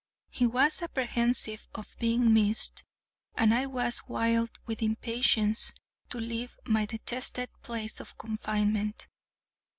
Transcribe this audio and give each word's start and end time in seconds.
He 0.31 0.47
was 0.47 0.81
apprehensive 0.81 1.67
of 1.75 1.93
being 1.99 2.33
missed, 2.33 2.83
and 3.35 3.53
I 3.53 3.67
was 3.67 4.01
wild 4.07 4.49
with 4.65 4.81
impatience 4.81 5.73
to 6.09 6.17
leave 6.19 6.57
my 6.65 6.87
detested 6.87 7.49
place 7.61 7.99
of 7.99 8.17
confinement. 8.17 9.07